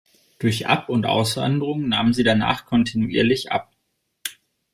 [0.39, 3.69] Durch Ab- und Auswanderung nahm sie danach kontinuierlich ab.